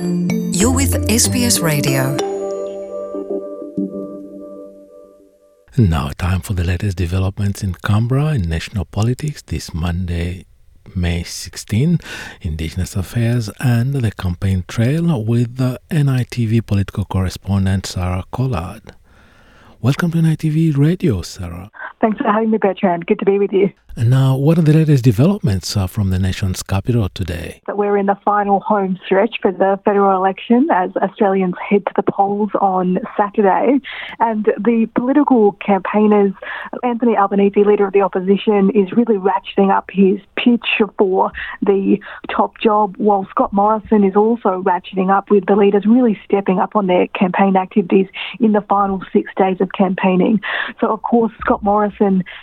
You're 0.00 0.72
with 0.72 0.94
SBS 1.08 1.60
Radio. 1.60 2.16
Now, 5.76 6.08
time 6.16 6.40
for 6.40 6.54
the 6.54 6.64
latest 6.64 6.96
developments 6.96 7.62
in 7.62 7.74
Canberra 7.74 8.32
in 8.32 8.48
national 8.48 8.86
politics 8.86 9.42
this 9.42 9.74
Monday, 9.74 10.46
May 10.96 11.22
16, 11.22 11.98
Indigenous 12.40 12.96
Affairs 12.96 13.50
and 13.60 13.92
the 13.92 14.10
campaign 14.12 14.64
trail 14.66 15.22
with 15.22 15.56
the 15.56 15.78
NITV 15.90 16.64
political 16.64 17.04
correspondent 17.04 17.84
Sarah 17.84 18.24
Collard. 18.32 18.94
Welcome 19.82 20.12
to 20.12 20.18
NITV 20.18 20.78
Radio, 20.78 21.20
Sarah. 21.20 21.70
Thanks 22.00 22.16
for 22.16 22.24
having 22.24 22.50
me, 22.50 22.56
Bertrand. 22.56 23.06
Good 23.06 23.18
to 23.18 23.26
be 23.26 23.38
with 23.38 23.52
you. 23.52 23.70
And 23.96 24.08
now, 24.08 24.36
what 24.36 24.56
are 24.56 24.62
the 24.62 24.72
latest 24.72 25.04
developments 25.04 25.76
uh, 25.76 25.86
from 25.86 26.08
the 26.10 26.18
nation's 26.18 26.62
capital 26.62 27.10
today? 27.10 27.60
That 27.66 27.76
we're 27.76 27.98
in 27.98 28.06
the 28.06 28.16
final 28.24 28.60
home 28.60 28.98
stretch 29.04 29.36
for 29.42 29.52
the 29.52 29.78
federal 29.84 30.16
election 30.16 30.68
as 30.72 30.90
Australians 30.96 31.56
head 31.68 31.84
to 31.86 31.92
the 31.96 32.04
polls 32.04 32.50
on 32.60 33.00
Saturday. 33.16 33.80
And 34.18 34.46
the 34.56 34.88
political 34.94 35.52
campaigners, 35.52 36.32
Anthony 36.82 37.16
Albanese, 37.16 37.64
leader 37.64 37.86
of 37.86 37.92
the 37.92 38.00
opposition, 38.00 38.70
is 38.70 38.92
really 38.92 39.18
ratcheting 39.18 39.70
up 39.70 39.90
his 39.92 40.20
pitch 40.36 40.80
for 40.96 41.32
the 41.60 41.98
top 42.34 42.58
job, 42.60 42.96
while 42.96 43.26
Scott 43.28 43.52
Morrison 43.52 44.04
is 44.04 44.16
also 44.16 44.62
ratcheting 44.62 45.10
up 45.14 45.30
with 45.30 45.44
the 45.46 45.56
leaders 45.56 45.84
really 45.84 46.18
stepping 46.24 46.58
up 46.58 46.76
on 46.76 46.86
their 46.86 47.08
campaign 47.08 47.56
activities 47.56 48.06
in 48.38 48.52
the 48.52 48.62
final 48.62 49.02
six 49.12 49.30
days 49.36 49.60
of 49.60 49.72
campaigning. 49.72 50.40
So, 50.80 50.90
of 50.90 51.02
course, 51.02 51.32
Scott 51.40 51.62
Morrison 51.62 51.89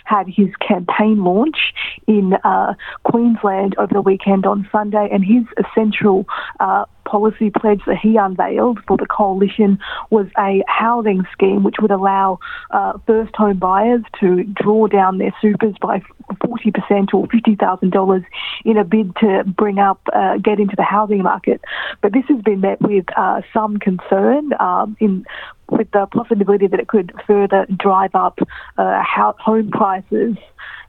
had 0.04 0.26
his 0.28 0.48
campaign 0.56 1.24
launch 1.24 1.74
in 2.06 2.34
uh, 2.44 2.74
Queensland 3.04 3.74
over 3.78 3.92
the 3.92 4.02
weekend 4.02 4.46
on 4.46 4.68
Sunday, 4.70 5.08
and 5.10 5.24
his 5.24 5.44
essential 5.58 6.26
uh, 6.60 6.84
policy 7.08 7.50
pledge 7.50 7.80
that 7.86 7.96
he 7.96 8.16
unveiled 8.16 8.78
for 8.86 8.96
the 8.96 9.06
coalition 9.06 9.78
was 10.10 10.26
a 10.38 10.62
housing 10.68 11.22
scheme 11.32 11.62
which 11.62 11.76
would 11.80 11.90
allow 11.90 12.38
uh, 12.70 12.92
first 13.06 13.34
home 13.34 13.58
buyers 13.58 14.02
to 14.20 14.44
draw 14.44 14.86
down 14.86 15.18
their 15.18 15.34
supers 15.40 15.74
by 15.80 16.02
40% 16.44 17.14
or 17.14 17.26
$50,000 17.28 18.24
in 18.64 18.76
a 18.76 18.84
bid 18.84 19.16
to 19.16 19.44
bring 19.44 19.78
up, 19.78 20.00
uh, 20.12 20.36
get 20.36 20.60
into 20.60 20.76
the 20.76 20.82
housing 20.82 21.22
market. 21.22 21.60
But 22.02 22.12
this 22.12 22.24
has 22.28 22.42
been 22.42 22.60
met 22.60 22.80
with 22.80 23.06
uh, 23.16 23.40
some 23.52 23.78
concern 23.78 24.52
um, 24.60 24.96
in 25.00 25.24
with 25.70 25.90
the 25.90 26.06
possibility 26.06 26.66
that 26.66 26.80
it 26.80 26.88
could 26.88 27.12
further 27.26 27.66
drive 27.76 28.14
up 28.14 28.38
uh, 28.78 29.02
home 29.38 29.70
prices. 29.70 30.36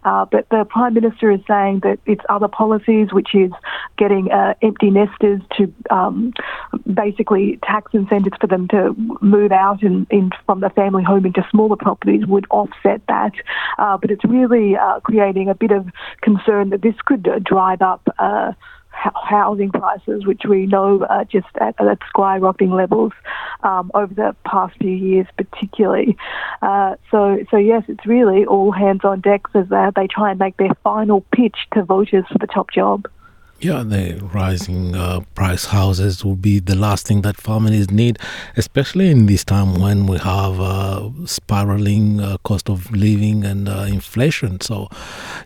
Uh, 0.06 0.26
but 0.26 0.48
the 0.50 0.66
Prime 0.70 0.94
Minister 0.94 1.30
is 1.32 1.42
saying 1.48 1.82
that 1.84 2.00
it's 2.06 2.24
other 2.30 2.48
policies, 2.48 3.12
which 3.12 3.36
is 3.36 3.52
getting 4.00 4.32
uh, 4.32 4.54
empty 4.62 4.90
nesters 4.90 5.42
to 5.58 5.72
um, 5.92 6.34
basically 6.92 7.60
tax 7.64 7.92
incentives 7.94 8.38
for 8.40 8.48
them 8.48 8.68
to 8.70 8.96
move 9.22 9.52
out 9.52 9.84
and 9.84 10.08
in, 10.10 10.32
from 10.46 10.62
the 10.62 10.70
family 10.70 11.04
home 11.04 11.26
into 11.26 11.46
smaller 11.52 11.76
properties, 11.76 12.26
would 12.26 12.48
offset 12.50 13.02
that. 13.08 13.34
Uh, 13.78 13.98
but 13.98 14.10
it's 14.10 14.24
really 14.24 14.76
uh, 14.78 15.02
creating 15.02 15.50
a 15.50 15.54
bit 15.54 15.72
of 15.72 15.86
concern 16.22 16.70
that 16.70 16.82
this 16.82 16.96
could 17.06 17.28
drive 17.44 17.82
up 17.82 18.02
uh, 18.18 18.54
housing 18.90 19.72
prices, 19.72 20.26
which 20.26 20.42
we 20.48 20.66
know 20.66 21.06
are 21.06 21.26
just 21.26 21.48
at, 21.60 21.80
at 21.80 22.00
skyrocketing 22.16 22.76
levels 22.76 23.12
um, 23.64 23.92
over 23.94 24.14
the 24.14 24.36
past 24.46 24.76
few 24.78 24.92
years, 24.92 25.28
particularly. 25.38 26.18
Uh, 26.62 26.96
so, 27.12 27.38
so 27.52 27.58
yes, 27.58 27.84
it's 27.88 28.06
really 28.06 28.46
all 28.46 28.72
hands 28.72 29.02
on 29.04 29.22
deck 29.22 29.42
as 29.54 29.68
they 29.70 30.08
try 30.08 30.32
and 30.32 30.40
make 30.40 30.58
their 30.58 30.74
final 30.84 31.22
pitch 31.34 31.58
to 31.74 31.84
voters 31.84 32.26
for 32.32 32.38
the 32.40 32.48
top 32.48 32.72
job. 32.72 33.06
Yeah, 33.62 33.84
the 33.84 34.18
rising 34.34 34.96
uh, 34.96 35.20
price 35.36 35.66
houses 35.66 36.24
will 36.24 36.38
be 36.38 36.60
the 36.60 36.76
last 36.76 37.06
thing 37.08 37.24
that 37.24 37.36
families 37.36 37.92
need, 37.92 38.18
especially 38.56 39.12
in 39.12 39.26
this 39.26 39.44
time 39.44 39.76
when 39.76 40.08
we 40.08 40.18
have 40.18 40.62
uh, 40.62 41.10
spiraling 41.26 42.22
uh, 42.22 42.38
cost 42.38 42.70
of 42.70 42.90
living 42.92 43.44
and 43.44 43.68
uh, 43.68 43.86
inflation. 43.90 44.62
So, 44.62 44.88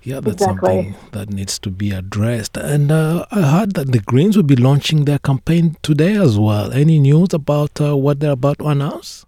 yeah, 0.03 0.19
that's 0.19 0.44
exactly. 0.44 0.94
something 0.94 0.96
that 1.12 1.31
needs 1.31 1.57
to 1.57 1.72
be 1.72 1.90
addressed. 1.90 2.56
And 2.56 2.91
uh, 2.91 3.25
I 3.31 3.41
heard 3.41 3.73
that 3.73 3.91
the 3.91 4.00
Greens 4.00 4.38
will 4.38 4.44
be 4.44 4.57
launching 4.57 5.06
their 5.06 5.19
campaign 5.19 5.78
today 5.81 6.13
as 6.13 6.38
well. 6.38 6.72
Any 6.72 7.00
news 7.00 7.34
about 7.34 7.81
uh, 7.81 7.97
what 7.97 8.19
they're 8.19 8.34
about 8.34 8.59
to 8.59 8.68
announce? 8.68 9.25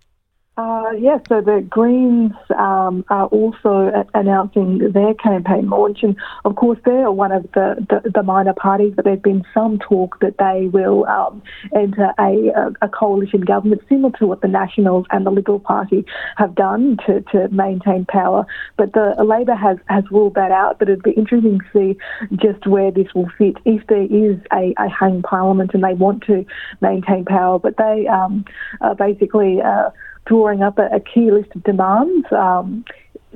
Uh, 0.58 0.92
yes, 0.98 1.20
so 1.28 1.42
the 1.42 1.66
Greens 1.70 2.32
um, 2.58 3.04
are 3.10 3.26
also 3.26 3.92
announcing 4.14 4.90
their 4.94 5.14
campaign 5.16 5.70
launch, 5.70 6.00
and 6.02 6.16
of 6.46 6.56
course 6.56 6.80
they're 6.86 7.12
one 7.12 7.34
of 7.34 7.44
the, 7.54 7.86
the, 7.90 8.10
the 8.10 8.24
minor 8.24 8.54
parties. 8.54 8.94
But 8.96 9.04
there's 9.04 9.20
been 9.20 9.44
some 9.54 9.80
talk 9.80 10.18
that 10.22 10.38
they 10.38 10.68
will 10.68 11.06
um, 11.08 11.44
enter 11.76 12.14
a, 12.18 12.72
a, 12.82 12.88
coalition 12.88 13.42
government 13.42 13.82
similar 13.90 14.12
to 14.20 14.28
what 14.28 14.40
the 14.40 14.48
Nationals 14.48 15.06
and 15.12 15.26
the 15.26 15.30
Liberal 15.30 15.60
Party 15.60 16.06
have 16.38 16.56
done 16.56 17.00
to, 17.06 17.20
to 17.34 17.50
maintain 17.50 18.06
power. 18.06 18.46
But 18.78 18.94
the 18.94 19.14
Labor 19.22 19.56
has 19.56 19.78
has 19.90 20.06
ruled 20.10 20.36
that 20.36 20.52
out. 20.52 20.80
But 20.80 20.88
it'd 20.88 21.04
be 21.04 21.12
interesting 21.12 21.60
to 21.60 21.66
see 21.74 22.00
just 22.38 22.66
where 22.66 22.92
this 22.92 23.14
will 23.14 23.30
fit 23.38 23.58
if 23.66 23.86
there 23.88 24.04
is 24.04 24.40
a, 24.54 24.74
a 24.78 24.88
hung 24.88 25.22
parliament 25.22 25.72
and 25.74 25.84
they 25.84 25.96
want 25.96 26.24
to 26.28 26.46
maintain 26.80 27.26
power. 27.26 27.60
But 27.60 27.76
they 27.76 28.08
um, 28.08 28.46
basically. 28.98 29.62
Uh, 29.62 29.90
drawing 30.26 30.62
up 30.62 30.78
a, 30.78 30.88
a 30.94 31.00
key 31.00 31.32
list 31.32 31.50
of 31.56 31.64
demands 31.64 32.26
um, 32.32 32.84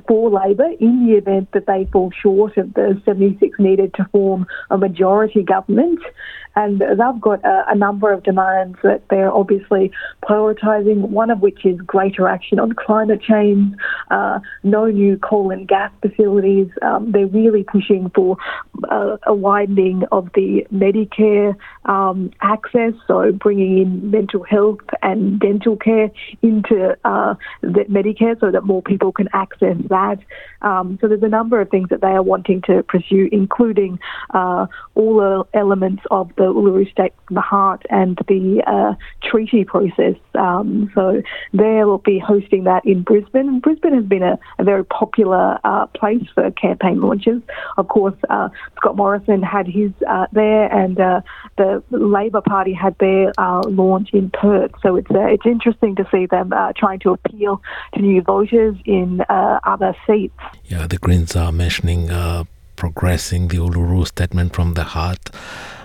for 0.06 0.30
Labor 0.30 0.70
in 0.80 1.06
the 1.06 1.14
event 1.14 1.52
that 1.52 1.66
they 1.66 1.88
fall 1.92 2.10
short 2.10 2.56
of 2.56 2.74
the 2.74 3.00
76 3.04 3.58
needed 3.58 3.94
to 3.94 4.04
form 4.12 4.46
a 4.70 4.78
majority 4.78 5.42
government. 5.42 6.00
And 6.56 6.80
they've 6.80 7.20
got 7.20 7.44
a, 7.44 7.64
a 7.68 7.74
number 7.76 8.12
of 8.12 8.24
demands 8.24 8.78
that 8.82 9.02
they're 9.08 9.32
obviously 9.32 9.92
prioritising, 10.24 11.10
one 11.10 11.30
of 11.30 11.40
which 11.40 11.64
is 11.64 11.80
greater 11.80 12.26
action 12.26 12.58
on 12.58 12.72
climate 12.72 13.22
change, 13.22 13.74
uh, 14.10 14.40
no 14.62 14.86
new 14.86 15.16
coal 15.18 15.50
and 15.50 15.66
gas 15.68 15.90
facilities. 16.02 16.68
Um, 16.82 17.12
they're 17.12 17.26
really 17.26 17.64
pushing 17.64 18.10
for 18.14 18.36
uh, 18.90 19.16
a 19.26 19.34
widening 19.34 20.04
of 20.12 20.28
the 20.34 20.66
Medicare 20.72 21.54
um, 21.84 22.30
access, 22.40 22.92
so 23.06 23.32
bringing 23.32 23.78
in 23.78 24.10
mental 24.10 24.42
health 24.42 24.80
and 25.02 25.38
dental 25.40 25.76
care 25.76 26.10
into 26.42 26.96
uh, 27.04 27.34
the 27.62 27.84
Medicare 27.88 28.38
so 28.40 28.50
that 28.50 28.64
more 28.64 28.82
people 28.82 29.12
can 29.12 29.28
access 29.32 29.76
that. 29.88 30.18
Um, 30.62 30.98
so 31.00 31.08
there's 31.08 31.22
a 31.22 31.28
number 31.28 31.60
of 31.60 31.70
things 31.70 31.88
that 31.88 32.00
they 32.00 32.08
are 32.08 32.22
wanting 32.22 32.62
to 32.62 32.82
pursue, 32.82 33.28
including 33.32 33.98
uh, 34.34 34.66
all 34.94 35.16
the 35.16 35.44
elements 35.54 36.02
of 36.10 36.28
the 36.36 36.44
Uluru 36.44 36.90
State 36.90 37.14
from 37.26 37.36
the 37.36 37.40
Heart 37.40 37.86
and 37.90 38.18
the 38.28 38.62
uh, 38.66 38.94
treaty 39.22 39.64
process. 39.64 40.16
Um, 40.34 40.90
so 40.94 41.22
they 41.52 41.84
will 41.84 41.98
be 41.98 42.18
hosting 42.18 42.64
that 42.64 42.84
in 42.84 43.02
Brisbane. 43.02 43.48
And 43.48 43.62
Brisbane 43.62 43.94
has 44.00 44.08
been 44.08 44.22
a, 44.22 44.38
a 44.58 44.64
very 44.64 44.84
popular 44.84 45.58
uh, 45.64 45.86
place 45.88 46.26
for 46.34 46.50
campaign 46.52 47.00
launches. 47.00 47.42
Of 47.76 47.88
course, 47.88 48.14
uh, 48.28 48.48
Scott 48.76 48.96
Morrison 48.96 49.42
had 49.42 49.66
his 49.66 49.90
uh, 50.08 50.26
there, 50.32 50.72
and 50.72 50.98
uh, 50.98 51.20
the 51.56 51.82
Labor 51.90 52.40
Party 52.40 52.72
had 52.72 52.96
their 52.98 53.32
uh, 53.38 53.62
launch 53.68 54.10
in 54.12 54.30
Perth. 54.30 54.72
So 54.82 54.96
it's 54.96 55.08
it's 55.10 55.46
interesting 55.46 55.96
to 55.96 56.06
see 56.10 56.26
them 56.26 56.52
trying 56.76 57.00
to 57.00 57.10
appeal 57.10 57.62
to 57.94 58.00
new 58.00 58.22
voters 58.22 58.76
in 58.84 59.22
other 59.28 59.94
seats. 60.06 60.34
Yeah, 60.64 60.86
the 60.86 60.98
Greens 60.98 61.36
are 61.36 61.52
mentioning 61.52 62.10
progressing 62.76 63.48
the 63.48 63.58
Uluru 63.58 64.06
Statement 64.06 64.54
from 64.54 64.72
the 64.72 64.84
Heart 64.84 65.30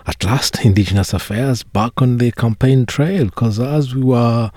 at 0.08 0.24
last 0.24 0.64
Indigenous 0.64 1.14
Affairs 1.14 1.64
back 1.64 2.02
on 2.02 2.20
the 2.20 2.32
campaign 2.32 2.86
trail 2.86 3.26
because 3.26 3.60
as 3.60 3.94
we 3.94 4.04
were 4.04 4.52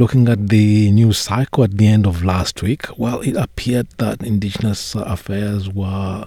looking 0.00 0.28
at 0.30 0.48
the 0.48 0.90
news 0.92 1.18
cycle 1.18 1.62
at 1.62 1.76
the 1.76 1.86
end 1.86 2.06
of 2.06 2.24
last 2.24 2.62
week, 2.62 2.86
well, 2.96 3.20
it 3.20 3.36
appeared 3.36 3.86
that 3.98 4.22
Indigenous 4.22 4.94
Affairs 4.94 5.68
were 5.68 6.26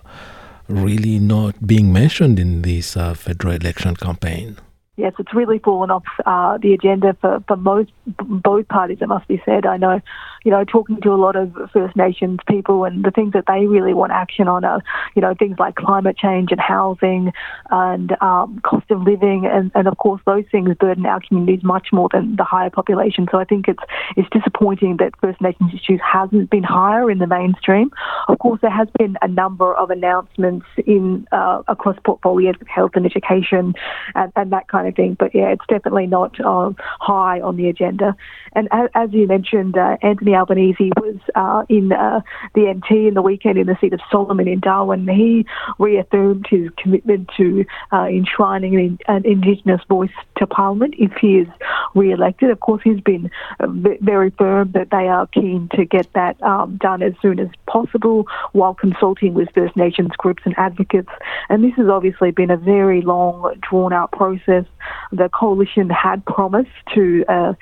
really 0.68 1.18
not 1.18 1.66
being 1.66 1.92
mentioned 1.92 2.38
in 2.38 2.62
this 2.62 2.96
uh, 2.96 3.16
federal 3.16 3.56
election 3.56 3.96
campaign. 3.96 4.58
Yes, 4.96 5.14
it's 5.18 5.34
really 5.34 5.58
fallen 5.58 5.90
off 5.90 6.04
uh, 6.24 6.60
the 6.60 6.72
agenda 6.74 7.18
for, 7.20 7.44
for 7.48 7.56
most 7.56 7.92
both 8.06 8.68
parties. 8.68 9.00
It 9.02 9.08
must 9.08 9.28
be 9.28 9.42
said. 9.44 9.66
I 9.66 9.76
know, 9.76 10.00
you 10.44 10.52
know, 10.52 10.64
talking 10.64 11.02
to 11.02 11.10
a 11.12 11.16
lot 11.16 11.36
of 11.36 11.52
First 11.72 11.96
Nations 11.96 12.40
people, 12.48 12.84
and 12.84 13.04
the 13.04 13.10
things 13.10 13.34
that 13.34 13.46
they 13.48 13.66
really 13.66 13.96
want 13.96 14.12
action 14.12 14.48
on 14.48 14.64
are, 14.64 14.84
you 15.16 15.22
know, 15.24 15.34
things 15.34 15.58
like 15.58 15.74
climate 15.74 16.16
change 16.16 16.52
and 16.52 16.62
housing, 16.62 17.34
and 17.72 18.16
um, 18.22 18.60
cost 18.64 18.92
of 18.92 19.02
living, 19.02 19.48
and, 19.48 19.72
and 19.74 19.88
of 19.88 19.98
course 19.98 20.22
those 20.28 20.46
things 20.52 20.76
burden 20.76 21.08
our 21.08 21.22
communities 21.28 21.64
much 21.64 21.88
more 21.92 22.10
than 22.14 22.36
the 22.36 22.44
higher 22.44 22.70
population. 22.70 23.28
So 23.32 23.40
I 23.40 23.46
think 23.46 23.68
it's 23.68 23.84
it's 24.16 24.30
disappointing 24.30 24.53
that 24.64 25.12
First 25.22 25.42
Nations 25.42 25.72
issues 25.74 26.00
hasn't 26.04 26.50
been 26.50 26.64
higher 26.64 27.10
in 27.10 27.18
the 27.18 27.28
mainstream. 27.28 27.92
Of 28.28 28.40
course, 28.40 28.60
there 28.62 28.72
has 28.72 28.88
been 28.98 29.18
a 29.22 29.28
number 29.28 29.74
of 29.74 29.90
announcements 29.90 30.66
in 30.86 31.28
uh, 31.32 31.64
across 31.68 31.98
portfolios 32.06 32.56
of 32.62 32.68
health 32.68 32.92
and 32.96 33.06
education, 33.06 33.74
and, 34.16 34.32
and 34.36 34.52
that 34.52 34.68
kind 34.68 34.84
kind 34.84 34.92
of 34.92 34.96
thing. 34.96 35.16
But 35.18 35.34
yeah, 35.34 35.50
it's 35.50 35.66
definitely 35.68 36.08
not 36.08 36.40
uh, 36.40 36.72
high 37.00 37.42
on 37.42 37.58
the 37.58 37.70
agenda. 37.70 38.16
And 38.54 38.68
as, 38.72 38.90
as 38.94 39.10
you 39.14 39.28
mentioned, 39.28 39.78
uh, 39.78 39.98
Anthony 40.02 40.36
Albanese 40.36 40.92
was 40.98 41.16
uh, 41.36 41.64
in 41.70 41.92
uh, 41.92 42.22
the 42.54 42.74
NT 42.74 43.08
in 43.08 43.14
the 43.14 43.22
weekend 43.22 43.58
in 43.58 43.68
the 43.68 43.78
seat 43.80 43.94
of 43.94 44.00
Solomon 44.12 44.48
in 44.48 44.60
Darwin. 44.60 45.08
He 45.08 45.46
reaffirmed 45.80 46.48
his 46.50 46.70
commitment 46.78 47.30
to 47.38 47.66
uh, 47.92 48.06
enshrining 48.06 48.76
an, 48.76 49.00
an, 49.08 49.24
Indigenous 49.26 49.82
voice 49.88 50.12
to 50.44 50.48
Parliament 50.48 50.96
if 50.98 51.12
he 51.20 51.38
is 51.40 51.48
re-elected. 51.96 52.50
Of 52.50 52.60
course, 52.60 52.82
he's 52.84 53.00
been 53.00 53.30
uh, 53.60 53.68
very 54.02 54.30
firm 54.32 54.72
that 54.74 54.90
they 54.92 55.08
are 55.08 55.28
keen 55.28 55.70
to 55.76 55.86
get 55.86 56.12
that 56.14 56.42
um, 56.44 56.78
done 56.78 57.02
as 57.02 57.14
soon 57.22 57.40
as 57.40 57.50
possible 57.68 58.28
while 58.52 58.74
consulting 58.74 59.34
with 59.34 59.50
First 59.54 59.76
Nations 59.76 60.12
groups 60.18 60.44
and 60.46 60.56
advocates. 60.58 61.10
And 61.50 61.64
this 61.64 61.74
has 61.78 61.88
obviously 61.88 62.32
been 62.32 62.52
a 62.52 62.58
very 62.58 63.02
long, 63.02 63.56
drawn-out 63.68 64.12
process. 64.12 64.66
The 65.12 65.30
coalition 65.30 65.90
had 65.90 66.26
promised 66.26 66.72
to 66.94 67.26
uh, 67.28 67.54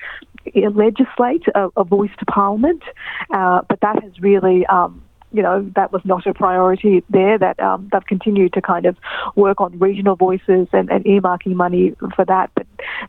legislate 0.54 1.44
a, 1.54 1.68
a, 1.76 1.84
voice 1.84 2.10
to 2.18 2.26
Parliament, 2.26 2.82
uh, 3.32 3.62
but 3.68 3.80
that 3.80 4.02
has 4.02 4.18
really 4.20 4.66
um, 4.66 5.02
you 5.32 5.42
know, 5.42 5.68
that 5.74 5.92
was 5.92 6.02
not 6.04 6.26
a 6.26 6.34
priority 6.34 7.02
there, 7.08 7.38
that 7.38 7.58
um, 7.60 7.88
they've 7.90 8.04
continued 8.06 8.52
to 8.52 8.60
kind 8.60 8.86
of 8.86 8.96
work 9.34 9.60
on 9.60 9.78
regional 9.78 10.14
voices 10.14 10.68
and, 10.72 10.90
and 10.90 11.04
earmarking 11.04 11.54
money 11.54 11.94
for 12.14 12.24
that, 12.26 12.50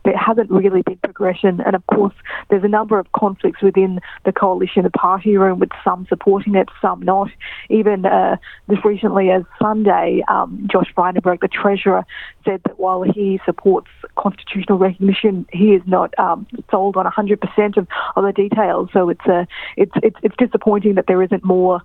there 0.04 0.16
hasn't 0.16 0.50
really 0.50 0.82
been 0.82 0.98
progression. 0.98 1.60
And 1.60 1.74
of 1.74 1.86
course, 1.86 2.14
there's 2.50 2.64
a 2.64 2.68
number 2.68 2.98
of 2.98 3.10
conflicts 3.12 3.62
within 3.62 4.00
the 4.24 4.32
coalition 4.32 4.84
the 4.84 4.90
party 4.90 5.36
room, 5.36 5.58
with 5.58 5.70
some 5.82 6.06
supporting 6.08 6.54
it, 6.54 6.68
some 6.80 7.02
not. 7.02 7.30
Even 7.70 8.06
uh, 8.06 8.36
this 8.68 8.78
recently 8.84 9.30
as 9.30 9.42
Sunday, 9.60 10.22
um, 10.28 10.68
Josh 10.70 10.92
Frydenberg, 10.96 11.40
the 11.40 11.48
Treasurer, 11.48 12.04
said 12.44 12.60
that 12.64 12.78
while 12.78 13.02
he 13.02 13.40
supports 13.44 13.88
constitutional 14.16 14.78
recognition, 14.78 15.46
he 15.52 15.74
is 15.74 15.82
not 15.86 16.16
um, 16.18 16.46
sold 16.70 16.96
on 16.96 17.06
100% 17.06 17.76
of, 17.76 17.88
of 18.16 18.24
the 18.24 18.32
details. 18.32 18.90
So 18.92 19.08
it's, 19.08 19.26
uh, 19.26 19.46
it's, 19.76 19.92
it's, 20.02 20.16
it's 20.22 20.36
disappointing 20.36 20.94
that 20.94 21.06
there 21.06 21.22
isn't 21.22 21.44
more 21.44 21.80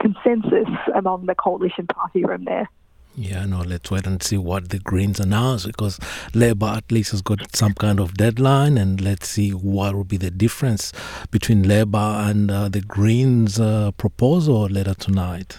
consensus 0.00 0.68
among 0.94 1.26
the 1.26 1.34
coalition 1.34 1.86
party 1.86 2.24
room 2.24 2.44
there. 2.44 2.68
Yeah, 3.20 3.46
no, 3.46 3.62
let's 3.62 3.90
wait 3.90 4.06
and 4.06 4.22
see 4.22 4.38
what 4.38 4.68
the 4.68 4.78
Greens 4.78 5.18
announce 5.18 5.66
because 5.66 5.98
Labor 6.34 6.66
at 6.66 6.92
least 6.92 7.10
has 7.10 7.20
got 7.20 7.56
some 7.56 7.74
kind 7.74 7.98
of 7.98 8.14
deadline, 8.14 8.78
and 8.78 9.00
let's 9.00 9.28
see 9.28 9.50
what 9.50 9.96
will 9.96 10.04
be 10.04 10.16
the 10.16 10.30
difference 10.30 10.92
between 11.32 11.64
Labor 11.64 11.98
and 11.98 12.48
uh, 12.48 12.68
the 12.68 12.80
Greens' 12.80 13.58
uh, 13.58 13.90
proposal 13.96 14.68
later 14.68 14.94
tonight. 14.94 15.58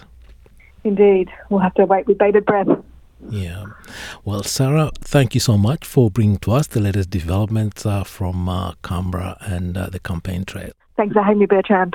Indeed, 0.84 1.28
we'll 1.50 1.60
have 1.60 1.74
to 1.74 1.84
wait 1.84 2.06
with 2.06 2.16
bated 2.16 2.46
breath. 2.46 2.66
Yeah. 3.28 3.66
Well, 4.24 4.42
Sarah, 4.42 4.90
thank 5.02 5.34
you 5.34 5.40
so 5.40 5.58
much 5.58 5.84
for 5.84 6.10
bringing 6.10 6.38
to 6.38 6.52
us 6.52 6.66
the 6.66 6.80
latest 6.80 7.10
developments 7.10 7.84
uh, 7.84 8.04
from 8.04 8.48
uh, 8.48 8.72
Canberra 8.82 9.36
and 9.42 9.76
uh, 9.76 9.90
the 9.90 10.00
campaign 10.00 10.46
trail. 10.46 10.72
Thanks 10.96 11.12
for 11.12 11.22
having 11.22 11.40
me, 11.40 11.44
Bertrand. 11.44 11.94